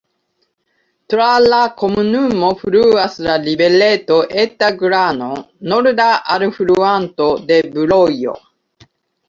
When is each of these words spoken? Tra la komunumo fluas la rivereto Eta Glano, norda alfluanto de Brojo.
Tra 1.13 1.25
la 1.53 1.59
komunumo 1.81 2.49
fluas 2.61 3.19
la 3.27 3.37
rivereto 3.45 4.19
Eta 4.45 4.71
Glano, 4.81 5.29
norda 5.75 6.11
alfluanto 6.39 7.31
de 7.53 7.63
Brojo. 7.79 8.39